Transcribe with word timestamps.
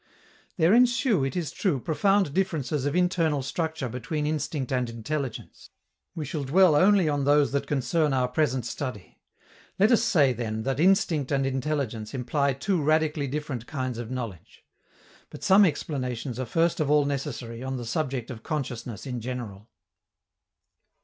_There 0.57 0.73
ensue, 0.73 1.23
it 1.23 1.35
is 1.35 1.51
true, 1.51 1.79
profound 1.79 2.33
differences 2.33 2.87
of 2.87 2.95
internal 2.95 3.43
structure 3.43 3.87
between 3.87 4.25
instinct 4.25 4.71
and 4.71 4.89
intelligence. 4.89 5.69
We 6.15 6.25
shall 6.25 6.43
dwell 6.43 6.73
only 6.75 7.07
on 7.07 7.23
those 7.23 7.51
that 7.51 7.67
concern 7.67 8.11
our 8.11 8.27
present 8.27 8.65
study. 8.65 9.19
Let 9.77 9.91
us 9.91 10.01
say, 10.01 10.33
then, 10.33 10.63
that 10.63 10.79
instinct 10.79 11.31
and 11.31 11.45
intelligence 11.45 12.15
imply 12.15 12.53
two 12.53 12.81
radically 12.81 13.27
different 13.27 13.67
kinds 13.67 13.99
of 13.99 14.09
knowledge. 14.09 14.65
But 15.29 15.43
some 15.43 15.65
explanations 15.65 16.39
are 16.39 16.47
first 16.47 16.79
of 16.79 16.89
all 16.89 17.05
necessary 17.05 17.61
on 17.61 17.77
the 17.77 17.85
subject 17.85 18.31
of 18.31 18.41
consciousness 18.41 19.05
in 19.05 19.21
general. 19.21 19.69